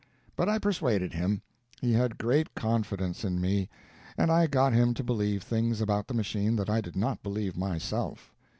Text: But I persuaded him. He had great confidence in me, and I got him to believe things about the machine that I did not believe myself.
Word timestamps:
But 0.35 0.49
I 0.49 0.57
persuaded 0.57 1.13
him. 1.13 1.43
He 1.79 1.93
had 1.93 2.17
great 2.17 2.55
confidence 2.55 3.23
in 3.23 3.39
me, 3.39 3.69
and 4.17 4.31
I 4.31 4.47
got 4.47 4.73
him 4.73 4.95
to 4.95 5.03
believe 5.03 5.43
things 5.43 5.79
about 5.79 6.07
the 6.07 6.15
machine 6.15 6.55
that 6.55 6.71
I 6.71 6.81
did 6.81 6.95
not 6.95 7.21
believe 7.21 7.55
myself. 7.55 8.33